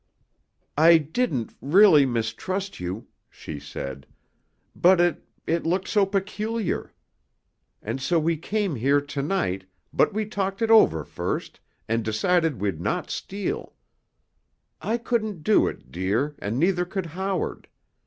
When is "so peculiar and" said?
5.87-8.01